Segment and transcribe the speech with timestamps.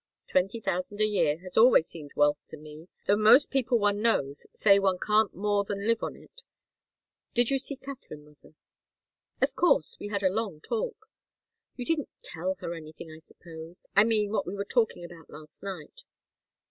[0.31, 4.47] Twenty thousand a year has always seemed wealth to me, though most people one knows
[4.51, 6.41] say one can't more than live on it.
[7.35, 8.55] Did you see Katharine, mother?"
[9.43, 9.97] "Of course.
[9.99, 11.07] We had a long talk."
[11.75, 13.85] "You didn't tell her anything, I suppose?
[13.95, 16.01] I mean, what we were talking about last night?"